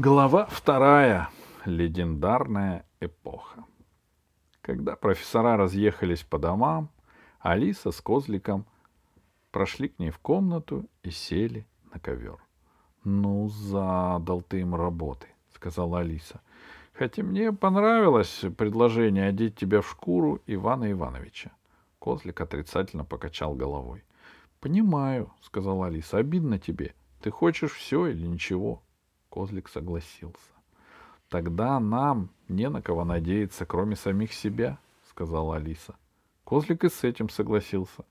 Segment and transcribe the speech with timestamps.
[0.00, 1.28] Глава вторая.
[1.64, 3.64] Легендарная эпоха.
[4.60, 6.90] Когда профессора разъехались по домам,
[7.40, 8.64] Алиса с Козликом
[9.50, 12.38] прошли к ней в комнату и сели на ковер.—
[13.02, 16.42] Ну, задал ты им работы,— сказала Алиса.—
[16.92, 21.50] Хотя мне понравилось предложение одеть тебя в шкуру Ивана Ивановича.
[21.98, 24.04] Козлик отрицательно покачал головой.—
[24.60, 26.94] Понимаю,— сказала Алиса,— обидно тебе.
[27.20, 28.80] Ты хочешь все или ничего?—
[29.38, 30.52] Козлик согласился.
[31.28, 34.78] Тогда нам не на кого надеяться, кроме самих себя,
[35.08, 35.94] сказала Алиса.
[36.42, 38.04] Козлик и с этим согласился.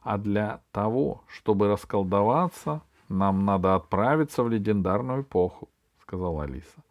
[0.00, 2.80] А для того, чтобы расколдоваться,
[3.10, 5.68] нам надо отправиться в легендарную эпоху,
[6.00, 6.82] сказала Алиса.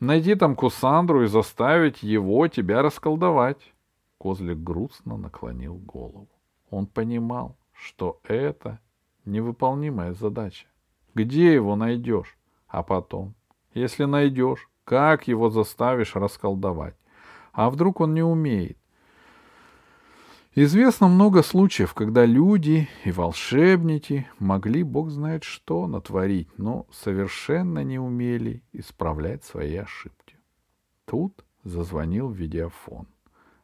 [0.00, 3.74] Найди там Кусандру и заставить его тебя расколдовать.
[4.16, 6.30] Козлик грустно наклонил голову.
[6.70, 8.80] Он понимал, что это
[9.26, 10.66] невыполнимая задача.
[11.14, 12.38] Где его найдешь?
[12.72, 13.34] А потом,
[13.74, 16.96] если найдешь, как его заставишь расколдовать?
[17.52, 18.78] А вдруг он не умеет?
[20.54, 27.98] Известно много случаев, когда люди и волшебники могли, бог знает что, натворить, но совершенно не
[27.98, 30.38] умели исправлять свои ошибки.
[31.04, 33.06] Тут зазвонил видеофон.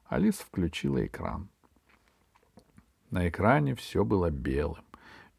[0.05, 1.49] Алиса включила экран.
[3.11, 4.85] На экране все было белым.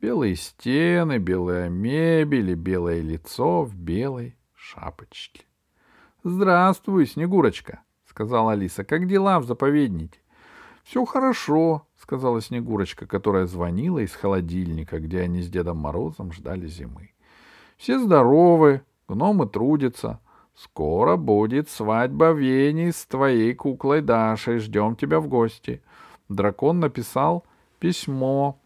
[0.02, 5.44] Белые стены, белая мебель и белое лицо в белой шапочке.—
[6.24, 10.20] Здравствуй, Снегурочка,— сказала Алиса.— Как дела в заповеднике?—
[10.84, 17.12] Все хорошо,— сказала Снегурочка, которая звонила из холодильника, где они с Дедом Морозом ждали зимы.—
[17.78, 20.22] Все здоровы, гномы трудятся.
[20.56, 24.60] Скоро будет свадьба Вени с твоей куклой Дашей.
[24.60, 25.82] Ждем тебя в гости.
[26.28, 27.46] Дракон написал
[27.80, 28.60] письмо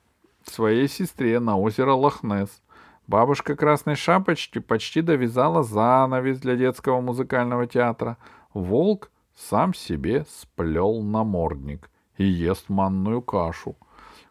[0.50, 2.62] своей сестре на озеро Лохнес.
[3.08, 8.18] Бабушка Красной Шапочки почти довязала занавес для детского музыкального театра.
[8.54, 13.76] Волк сам себе сплел намордник и ест манную кашу.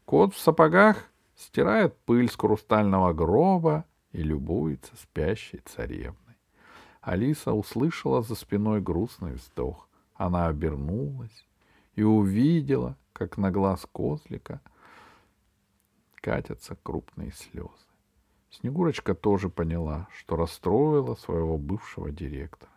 [0.05, 1.05] Кот в сапогах
[1.37, 6.17] стирает пыль с хрустального гроба и любуется спящей царевной.
[7.01, 9.89] Алиса услышала за спиной грустный вздох.
[10.15, 11.47] Она обернулась
[11.95, 14.61] и увидела, как на глаз козлика—
[16.23, 17.69] катятся крупные слезы.
[18.51, 22.71] Снегурочка тоже поняла, что расстроила своего бывшего директора.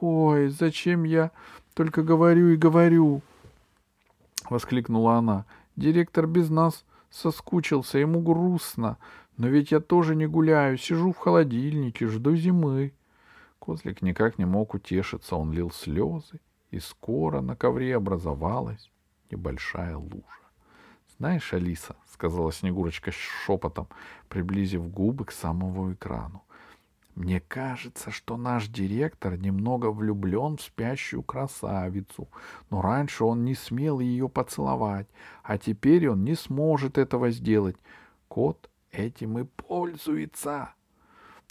[0.00, 1.30] «Ой, зачем я
[1.74, 3.20] только говорю и говорю?»—
[4.50, 5.44] воскликнула она.
[5.76, 8.96] «Директор без нас соскучился, ему грустно.
[9.36, 12.92] Но ведь я тоже не гуляю, сижу в холодильнике, жду зимы».
[13.58, 18.90] Козлик никак не мог утешиться, он лил слезы, и скоро на ковре образовалась
[19.30, 20.39] небольшая лужа.
[21.20, 23.88] «Знаешь, Алиса»,— сказала Снегурочка шепотом,
[24.30, 26.42] приблизив губы к самому экрану,
[27.14, 32.30] «мне кажется, что наш директор немного влюблен в спящую красавицу,
[32.70, 35.08] но раньше он не смел ее поцеловать,
[35.42, 37.76] а теперь он не сможет этого сделать.
[38.28, 40.72] Кот этим и пользуется».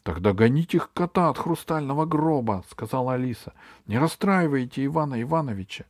[0.01, 3.53] «Тогда гоните их кота от хрустального гроба»,— сказала Алиса.
[3.85, 5.85] «Не расстраивайте Ивана Ивановича».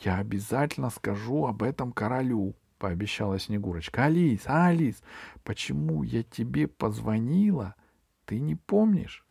[0.00, 5.02] «Я обязательно скажу об этом королю»,— пообещала Снегурочка.— Алис, Алис,
[5.44, 7.74] почему я тебе позвонила,
[8.24, 9.24] ты не помнишь?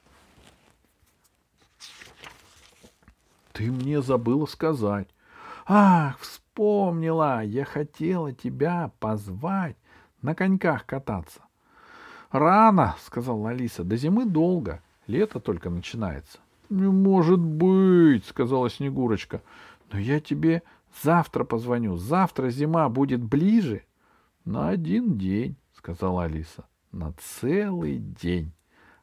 [3.54, 5.08] —Ты мне забыла сказать.—
[5.68, 7.44] Ах, вспомнила!
[7.44, 9.78] Я хотела тебя позвать
[10.22, 11.42] на коньках кататься.—
[12.32, 14.82] Рано,— сказала Алиса,— до зимы долго.
[15.08, 16.40] Лето только начинается.—
[16.70, 19.42] Не может быть,— сказала Снегурочка.—
[19.92, 20.64] Но я тебе
[21.02, 21.98] Завтра позвоню.
[21.98, 23.84] Завтра зима будет ближе.
[24.46, 26.66] На один день, сказала Алиса.
[26.92, 28.54] На целый день,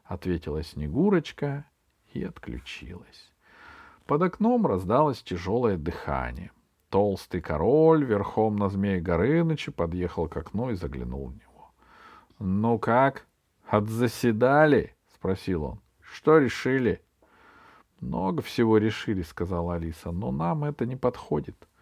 [0.03, 1.65] ответила Снегурочка
[2.13, 3.31] и отключилась.
[4.05, 6.51] Под окном раздалось тяжелое дыхание.
[6.89, 11.71] Толстый король верхом на змее Горыныче подъехал к окну и заглянул в него.—
[12.39, 13.25] Ну как,
[13.67, 17.01] отзаседали?— спросил он.— Что решили?—
[17.99, 21.55] Много всего решили,— сказала Алиса,— но нам это не подходит.——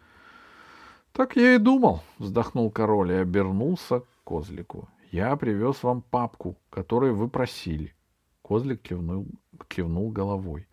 [1.13, 7.15] Так я и думал,— вздохнул король и обернулся к козлику.— Я привез вам папку, которую
[7.15, 7.93] вы просили.
[8.41, 9.27] Козлик кивнул,
[9.67, 10.67] кивнул головой.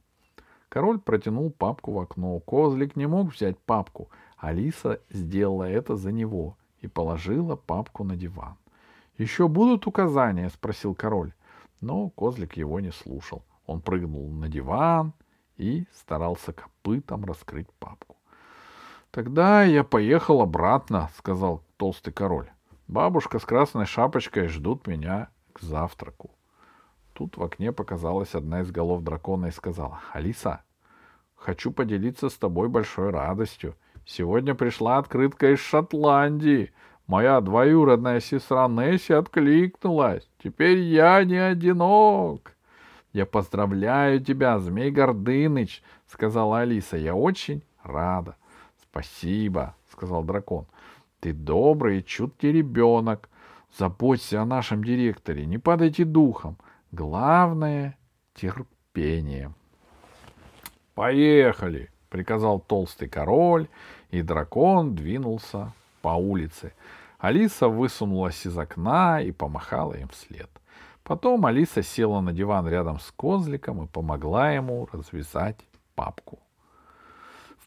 [0.69, 2.39] Король протянул папку в окно.
[2.39, 4.11] Козлик не мог взять папку.
[4.37, 8.57] Алиса сделала это за него и положила папку на диван.—
[9.19, 11.33] Еще будут указания?— спросил король.
[11.81, 13.43] Но козлик его не слушал.
[13.67, 15.15] Он прыгнул на диван
[15.57, 18.18] и старался копытом раскрыть папку.
[19.11, 22.51] Тогда я поехал обратно, сказал толстый король.
[22.89, 26.31] Бабушка с красной шапочкой ждут меня к завтраку.
[27.15, 30.63] Тут в окне показалась одна из голов дракона и сказала, «Алиса,
[31.35, 33.75] хочу поделиться с тобой большой радостью.
[34.07, 36.73] Сегодня пришла открытка из Шотландии.
[37.07, 40.27] Моя двоюродная сестра Несси откликнулась.
[40.43, 42.55] Теперь я не одинок.
[43.13, 46.97] Я поздравляю тебя, Змей Гордыныч, сказала Алиса.
[46.97, 48.38] Я очень рада.
[48.91, 50.67] Спасибо, сказал дракон.
[51.21, 53.29] Ты добрый и чуткий ребенок.
[53.77, 56.57] Заботься о нашем директоре, не падайте духом.
[56.91, 57.99] Главное—
[58.35, 59.53] терпение.
[60.95, 63.69] Поехали, приказал толстый король,
[64.11, 66.73] и дракон двинулся по улице.
[67.19, 70.49] Алиса высунулась из окна и помахала им вслед.
[71.03, 75.59] Потом Алиса села на диван рядом с козликом и помогла ему развязать
[75.95, 76.39] папку.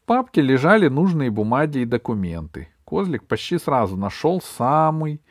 [0.02, 2.68] В папке лежали нужные бумаги и документы.
[2.84, 5.22] Козлик почти сразу нашел самый,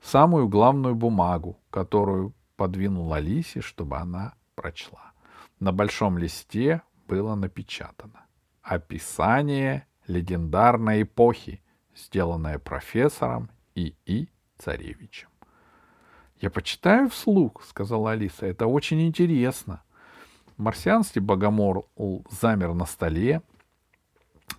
[0.00, 5.12] самую главную бумагу, которую подвинул Алисе, чтобы она прочла.
[5.58, 8.20] На большом листе было напечатано
[8.62, 11.60] описание легендарной эпохи,
[11.96, 13.96] сделанное профессором И.
[14.06, 14.28] И.
[14.58, 15.28] Царевичем.
[16.40, 18.46] «Я почитаю вслух»,— сказала Алиса.
[18.46, 19.82] «Это очень интересно».
[20.56, 21.88] Марсианский богомор
[22.30, 23.42] замер на столе.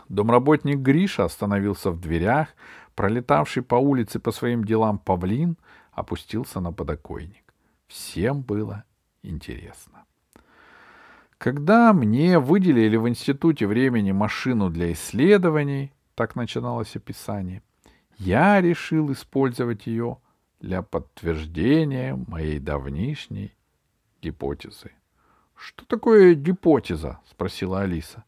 [0.09, 2.49] Домработник Гриша остановился в дверях.
[2.95, 5.57] Пролетавший по улице по своим делам павлин
[5.93, 7.53] опустился на подоконник.
[7.87, 8.83] Всем было
[9.23, 10.05] интересно.
[11.37, 17.63] Когда мне выделили в институте времени машину для исследований, так начиналось описание,
[18.17, 20.17] я решил использовать ее
[20.59, 23.55] для подтверждения моей давнишней
[24.21, 24.91] гипотезы.—
[25.55, 28.23] Что такое гипотеза?— спросила Алиса.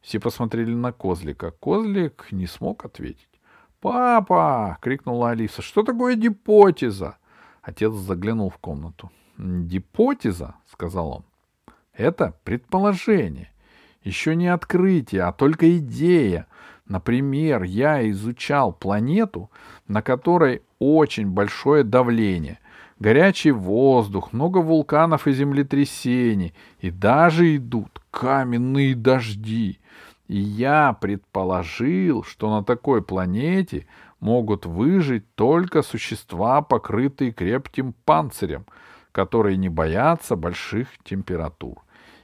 [0.00, 1.50] Все посмотрели на Козлика.
[1.50, 3.28] Козлик не смог ответить.
[3.80, 5.62] «Папа!»— крикнула Алиса.
[5.62, 7.18] «Что такое гипотеза?»
[7.62, 9.10] Отец заглянул в комнату.
[9.36, 11.24] «Гипотеза?»— сказал он.
[11.98, 13.50] Это предположение.
[14.04, 16.46] Еще не открытие, а только идея.
[16.86, 19.50] Например, я изучал планету,
[19.88, 22.60] на которой очень большое давление,
[22.98, 29.78] горячий воздух, много вулканов и землетрясений, и даже идут каменные дожди.
[30.26, 33.86] И я предположил, что на такой планете
[34.20, 38.66] могут выжить только существа, покрытые крепким панцирем,
[39.12, 41.78] которые не боятся больших температур.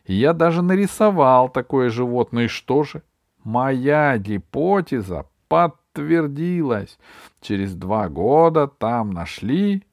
[0.04, 2.44] И я даже нарисовал такое животное.
[2.44, 3.02] И что же?
[3.42, 6.98] Моя гипотеза подтвердилась.
[7.40, 9.84] Через два года там нашли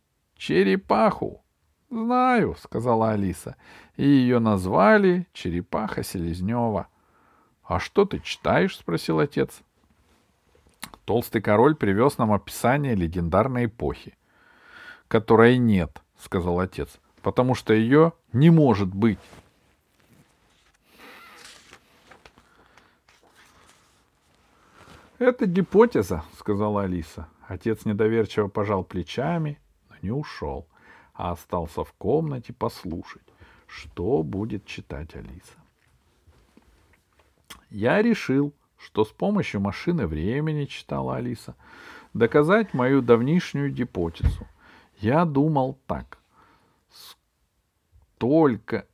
[0.41, 1.43] черепаху.—
[1.91, 3.55] Знаю,— сказала Алиса.
[3.95, 6.87] И ее назвали черепаха Селезнева.—
[7.63, 9.61] А что ты читаешь?— спросил отец.
[11.05, 14.17] Толстый король привез нам описание легендарной эпохи.—
[15.07, 16.89] Которой нет,— сказал отец,—
[17.21, 19.19] потому что ее не может быть.
[25.19, 27.27] «Это гипотеза»,— сказала Алиса.
[27.47, 29.59] Отец недоверчиво пожал плечами,
[30.03, 30.67] не ушел,
[31.13, 33.27] а остался в комнате послушать,
[33.67, 35.57] что будет читать Алиса.
[37.69, 41.55] «Я решил, что с помощью машины времени,— читала Алиса,—
[42.13, 44.47] доказать мою давнишнюю гипотезу.
[44.97, 46.17] Я думал так.
[48.17, 48.85] Столько,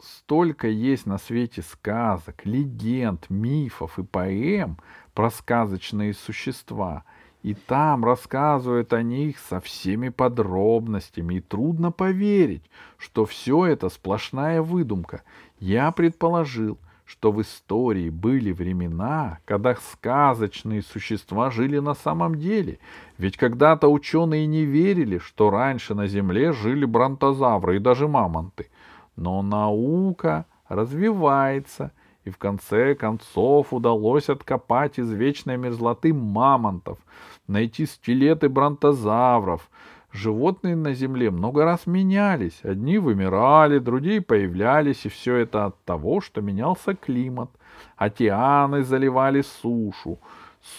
[0.00, 4.78] столько есть на свете сказок, легенд, мифов и поэм
[5.14, 7.04] про сказочные существа,
[7.42, 12.64] и там рассказывают о них со всеми подробностями, и трудно поверить,
[12.96, 15.22] что все это сплошная выдумка.
[15.60, 16.78] Я предположил,
[17.08, 22.80] что в истории были времена, когда сказочные существа жили на самом деле.
[23.16, 28.68] Ведь когда-то ученые не верили, что раньше на Земле жили бронтозавры и даже мамонты.
[29.16, 31.92] Но наука развивается,
[32.28, 36.98] и в конце концов удалось откопать из вечной мерзлоты мамонтов,
[37.46, 39.70] найти скелеты бронтозавров.
[40.12, 42.60] Животные на Земле много раз менялись.
[42.62, 47.50] Одни вымирали, другие появлялись, и все это от того, что менялся климат.
[47.96, 50.18] Океаны заливали сушу.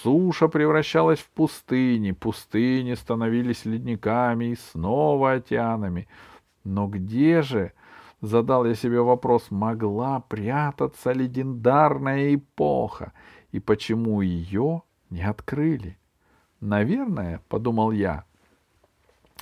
[0.03, 6.07] Суша превращалась в пустыни, пустыни становились ледниками и снова океанами.
[6.63, 7.71] Но где же
[8.21, 13.13] задал я себе вопрос, могла прятаться легендарная эпоха,
[13.51, 15.97] и почему ее не открыли?
[16.59, 18.25] Наверное, подумал я,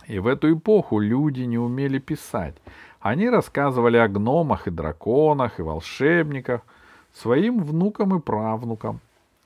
[0.07, 2.55] и в эту эпоху люди не умели писать.
[2.99, 6.61] Они рассказывали о гномах и драконах и волшебниках
[7.13, 8.99] своим внукам и правнукам.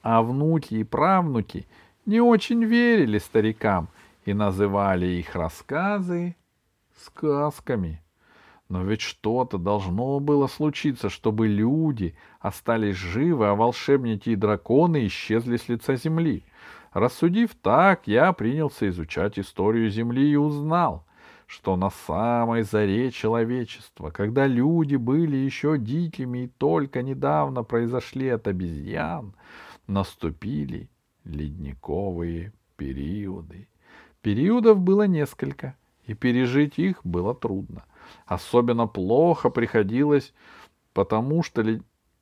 [0.03, 1.67] А внуки и правнуки
[2.05, 3.88] не очень верили старикам
[4.25, 6.35] и называли их рассказы
[7.05, 8.01] сказками.
[8.72, 15.58] Но ведь что-то должно было случиться, чтобы люди остались живы, а волшебники и драконы исчезли
[15.58, 16.46] с лица земли.
[16.94, 21.06] Рассудив так, я принялся изучать историю Земли и узнал,
[21.48, 28.48] что на самой заре человечества, когда люди были еще дикими и только недавно произошли от
[28.48, 29.36] обезьян,
[29.86, 30.90] наступили
[31.25, 33.68] ледниковые периоды.
[34.22, 35.75] Периодов было несколько,
[36.06, 37.84] и пережить их было трудно.
[38.25, 40.34] Особенно плохо приходилось,
[40.94, 41.63] потому что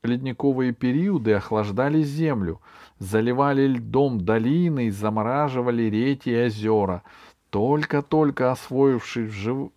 [0.03, 2.61] ледниковые периоды охлаждали землю,
[2.99, 7.03] заливали льдом долины и замораживали реки и озера.
[7.49, 9.71] Только-только освоившись в жив...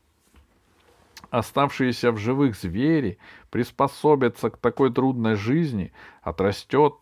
[1.31, 3.19] оставшиеся в живых звери
[3.51, 5.93] приспособятся к такой трудной жизни,
[6.23, 6.95] отрастет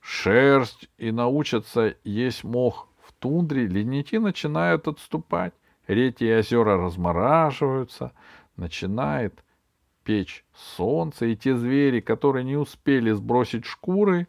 [0.00, 5.52] шерсть и научатся есть мох в тундре, ледники начинают отступать,
[5.88, 8.12] реки и озера размораживаются,
[8.56, 9.42] начинает
[10.04, 14.28] печь солнце, и те звери, которые не успели сбросить шкуры,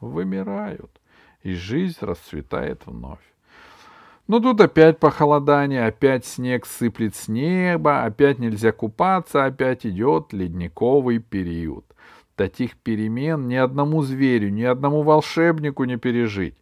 [0.00, 1.00] вымирают,
[1.42, 3.18] и жизнь расцветает вновь.
[4.28, 11.18] Но тут опять похолодание, опять снег сыплет с неба, опять нельзя купаться, опять идет ледниковый
[11.18, 11.86] период.
[12.36, 16.56] Таких перемен ни одному зверю, ни одному волшебнику не пережить.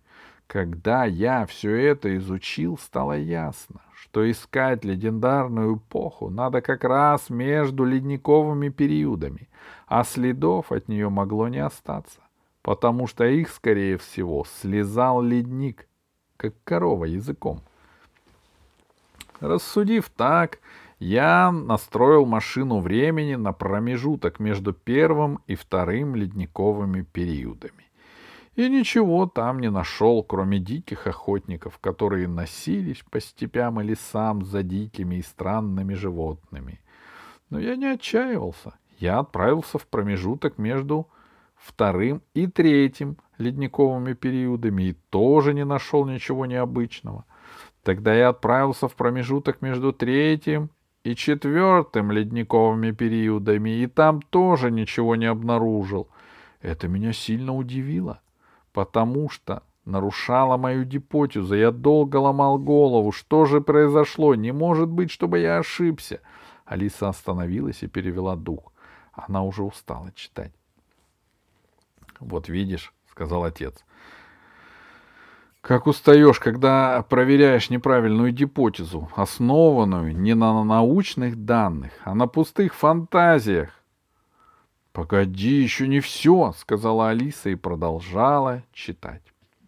[0.47, 7.85] Когда я все это изучил, стало ясно, что искать легендарную эпоху надо как раз между
[7.85, 9.49] ледниковыми периодами,
[9.89, 12.21] а следов от нее могло не остаться,
[12.63, 15.89] потому что их, скорее всего, слезал ледник,
[16.37, 17.63] как корова языком.
[19.41, 20.61] Рассудив так,
[21.01, 27.86] я настроил машину времени на промежуток между первым и вторым ледниковыми периодами
[28.57, 34.63] и ничего там не нашел, кроме диких охотников, которые носились по степям и лесам за
[34.63, 36.81] дикими и странными животными.
[37.51, 38.75] Но я не отчаивался.
[38.99, 41.07] Я отправился в промежуток между
[41.55, 47.27] вторым и третьим ледниковыми периодами и тоже не нашел ничего необычного.
[47.83, 50.71] Тогда я отправился в промежуток между третьим
[51.05, 56.09] и четвертым ледниковыми периодами, и там тоже ничего не обнаружил.
[56.63, 58.23] Это меня сильно удивило
[58.77, 61.55] потому что нарушала мою гипотезу.
[61.55, 63.11] Я долго ломал голову.
[63.11, 64.35] Что же произошло?
[64.35, 66.21] Не может быть, чтобы я ошибся.
[66.67, 68.75] Алиса остановилась и перевела дух.
[69.15, 70.53] Она уже устала читать.
[72.21, 73.83] Вот видишь, сказал отец.
[75.63, 83.71] Как устаешь, когда проверяешь неправильную гипотезу, основанную не на научных данных, а на пустых фантазиях.
[84.97, 89.21] «Погоди, еще не все»,— сказала Алиса и продолжала читать.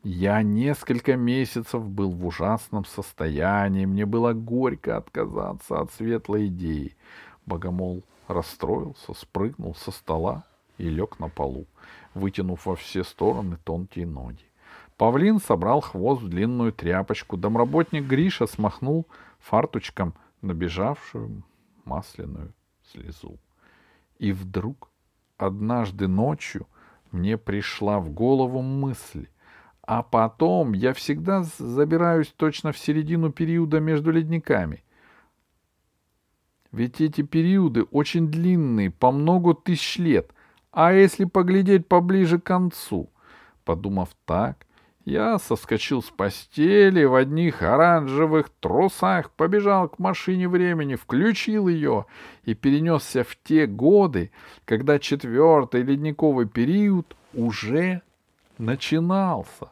[0.03, 6.97] Я несколько месяцев был в ужасном состоянии, мне было горько отказаться от светлой идеи.
[7.45, 10.45] Богомол расстроился, спрыгнул со стола
[10.79, 11.67] и лег на полу,
[12.15, 14.47] вытянув во все стороны тонкие ноги.
[14.97, 19.07] Павлин собрал хвост в длинную тряпочку, домработник Гриша смахнул
[19.41, 21.45] фарточком набежавшую
[21.85, 23.39] масляную слезу.
[24.19, 24.88] И вдруг
[25.39, 26.67] однажды ночью
[27.11, 29.29] мне пришла в голову мысль,
[29.83, 34.85] а потом я всегда забираюсь точно в середину периода между ледниками.
[36.71, 40.33] Ведь эти периоды очень длинные, по много тысяч лет.
[40.71, 43.11] А если поглядеть поближе к концу?
[43.65, 44.67] Подумав так,
[45.09, 52.05] я соскочил с постели в одних оранжевых трусах, побежал к машине времени, включил ее
[52.45, 54.31] и перенесся в те годы,
[54.67, 58.03] когда четвертый ледниковый период уже
[58.59, 59.71] начинался.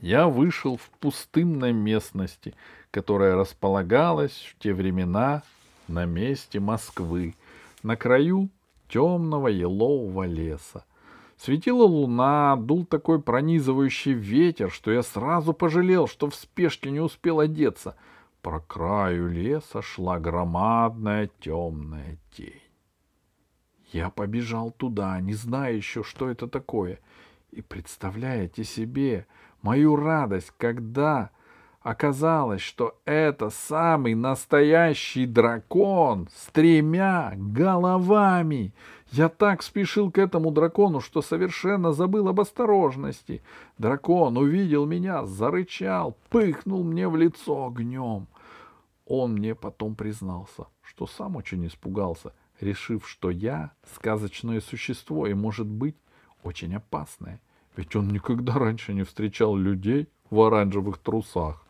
[0.00, 2.54] Я вышел в пустынной местности,
[2.92, 5.42] которая располагалась в те времена
[5.88, 7.34] на месте Москвы,
[7.82, 8.50] на краю
[8.88, 10.84] темного елового леса.
[11.42, 17.40] Светила луна, дул такой пронизывающий ветер, что я сразу пожалел, что в спешке не успел
[17.40, 17.96] одеться.
[18.42, 22.60] По краю леса шла громадная темная тень.
[23.90, 26.98] Я побежал туда, не зная еще, что это такое.
[27.52, 29.26] И представляете себе
[29.62, 31.30] мою радость, когда
[31.80, 38.74] оказалось, что это самый настоящий дракон с тремя головами—
[39.12, 43.42] я так спешил к этому дракону, что совершенно забыл об осторожности.
[43.76, 48.28] Дракон увидел меня, зарычал, пыхнул мне в лицо огнем.
[49.06, 55.66] Он мне потом признался, что сам очень испугался, решив, что я сказочное существо и, может
[55.66, 55.96] быть,
[56.44, 57.40] очень опасное.
[57.76, 61.64] Ведь он никогда раньше не встречал людей в оранжевых трусах.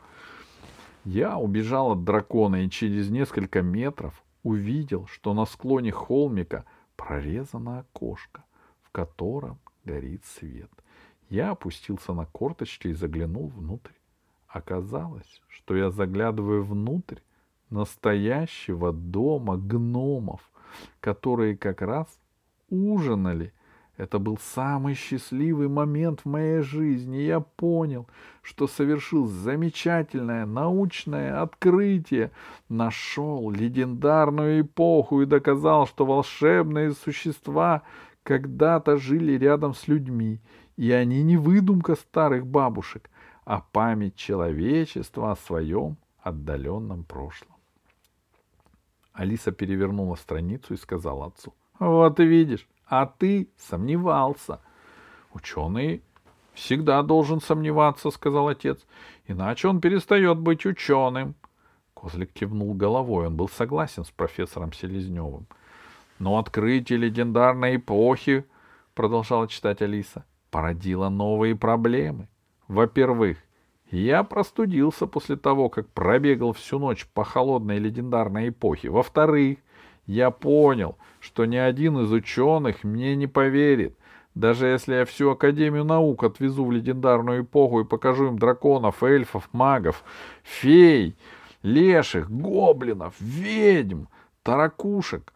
[1.04, 6.66] Я убежал от дракона и через несколько метров увидел, что на склоне холмика
[7.00, 8.44] прорезано окошко,
[8.82, 10.70] в котором горит свет.
[11.30, 13.92] Я опустился на корточки и заглянул внутрь.
[14.48, 17.20] Оказалось, что я заглядываю внутрь
[17.70, 20.40] настоящего дома гномов,
[21.00, 22.06] которые как раз
[22.68, 23.54] ужинали
[24.00, 27.18] это был самый счастливый момент в моей жизни.
[27.18, 28.06] Я понял,
[28.40, 32.30] что совершил замечательное научное открытие,
[32.70, 37.82] нашел легендарную эпоху и доказал, что волшебные существа
[38.22, 40.40] когда-то жили рядом с людьми,
[40.78, 43.10] и они не выдумка старых бабушек,
[43.44, 47.54] а память человечества о своем отдаленном прошлом.
[49.12, 54.60] Алиса перевернула страницу и сказала отцу.— Вот ты видишь, а ты сомневался.
[55.32, 56.02] Ученый
[56.52, 58.84] всегда должен сомневаться, сказал отец,
[59.26, 61.36] иначе он перестает быть ученым.
[61.94, 65.46] Козлик кивнул головой, он был согласен с профессором Селезневым.
[66.18, 68.44] Но открытие легендарной эпохи,
[68.94, 72.28] продолжала читать Алиса, породило новые проблемы.
[72.66, 73.38] Во-первых,
[73.90, 78.90] я простудился после того, как пробегал всю ночь по холодной легендарной эпохе.
[78.90, 79.58] Во-вторых,
[80.10, 83.96] я понял, что ни один из ученых мне не поверит,
[84.34, 89.48] даже если я всю Академию наук отвезу в легендарную эпоху и покажу им драконов, эльфов,
[89.52, 90.02] магов,
[90.42, 91.16] фей,
[91.62, 94.06] леших, гоблинов, ведьм,
[94.42, 95.32] таракушек,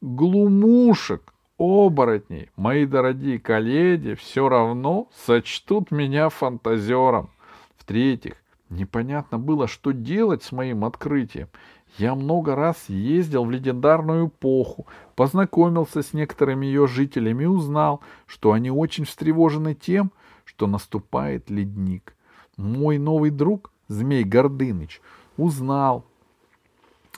[0.00, 7.28] глумушек, оборотней, мои дорогие коллеги все равно сочтут меня фантазером.
[7.76, 8.36] В-третьих,
[8.70, 11.48] непонятно было, что делать с моим открытием.
[11.98, 18.52] Я много раз ездил в легендарную эпоху, познакомился с некоторыми ее жителями и узнал, что
[18.52, 20.12] они очень встревожены тем,
[20.44, 22.14] что наступает ледник.
[22.56, 25.00] Мой новый друг, Змей Гордыныч,
[25.36, 26.04] узнал,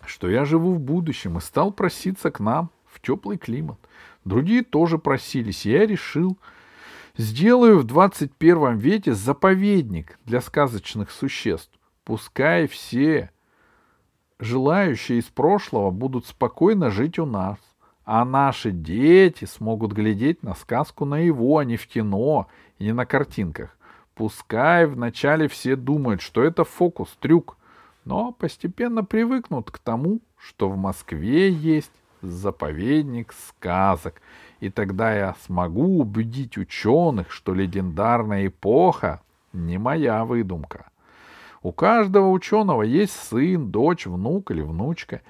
[0.04, 3.78] что я живу в будущем и стал проситься к нам в теплый климат.
[4.24, 6.38] Другие тоже просились, и я решил,
[7.16, 11.72] сделаю в 21 веке заповедник для сказочных существ.
[12.04, 13.30] Пускай все
[14.38, 17.58] желающие из прошлого будут спокойно жить у нас,
[18.04, 22.48] а наши дети смогут глядеть на сказку на его, а не в кино
[22.78, 23.76] и не на картинках.
[24.14, 27.56] Пускай вначале все думают, что это фокус, трюк,
[28.04, 34.20] но постепенно привыкнут к тому, что в Москве есть заповедник сказок,
[34.60, 39.20] и тогда я смогу убедить ученых, что легендарная эпоха
[39.52, 40.90] не моя выдумка.
[41.62, 45.22] У каждого ученого есть сын, дочь, внук или внучка,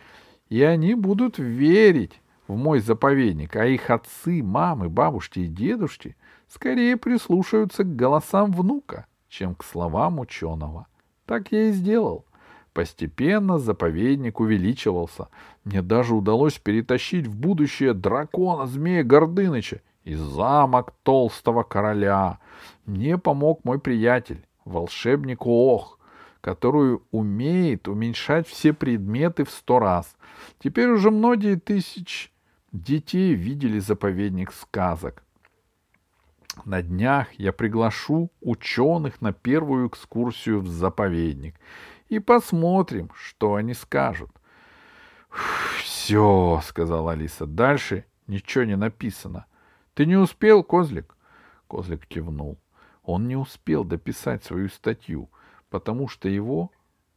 [0.48, 6.16] и они будут верить в мой заповедник, а их отцы, мамы, бабушки и дедушки
[6.48, 10.86] скорее прислушаются к голосам внука, чем к словам ученого.
[11.26, 12.24] Так я и сделал.
[12.72, 15.28] Постепенно заповедник увеличивался.
[15.64, 22.38] Мне даже удалось перетащить в будущее дракона змея Гордыныча и замок толстого короля.
[22.86, 25.97] Мне помог мой приятель, волшебник Ох,
[26.40, 30.16] которую умеет уменьшать все предметы в сто раз.
[30.58, 32.32] Теперь уже многие тысяч
[32.72, 35.22] детей видели заповедник сказок.
[36.64, 41.54] На днях я приглашу ученых на первую экскурсию в заповедник
[42.08, 44.30] и посмотрим, что они скажут.
[45.78, 49.46] Все, сказала Алиса, дальше ничего не написано.
[49.94, 51.16] Ты не успел, Козлик?
[51.68, 52.58] Козлик кивнул.
[53.02, 55.30] Он не успел дописать свою статью
[55.70, 56.70] потому что его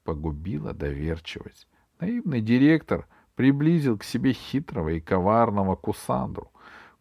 [0.04, 1.68] погубила доверчивость.
[2.00, 6.52] Наивный директор приблизил к себе хитрого и коварного Кусандру.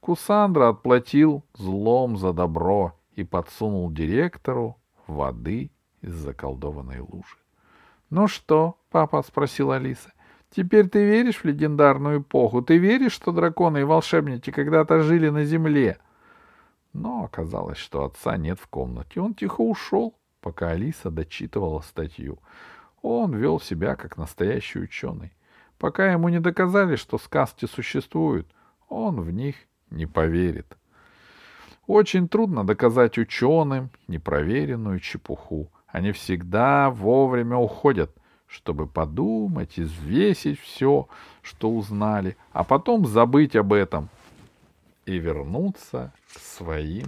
[0.01, 7.37] Кусандра отплатил злом за добро и подсунул директору воды из заколдованной лужи.—
[8.11, 10.13] Ну что, папа,— спросила Алиса,—
[10.51, 12.63] теперь ты веришь в легендарную эпоху?
[12.63, 15.99] Ты веришь, что драконы и волшебники когда-то жили на земле?
[16.93, 19.21] Но оказалось, что отца нет в комнате.
[19.21, 22.39] Он тихо ушел, пока Алиса дочитывала статью.
[23.03, 25.33] Он вел себя как настоящий ученый.
[25.79, 28.47] Пока ему не доказали, что сказки существуют,
[28.89, 29.57] он в них
[29.91, 30.77] не поверит.
[31.87, 35.71] Очень трудно доказать ученым непроверенную чепуху.
[35.87, 38.15] Они всегда вовремя уходят,
[38.47, 41.09] чтобы подумать и взвесить все,
[41.43, 44.09] что узнали, а потом забыть об этом
[45.07, 47.07] и вернуться к своим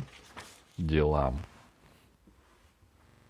[0.78, 1.38] делам.